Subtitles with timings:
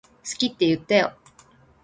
[0.25, 1.13] 好きって言ってよ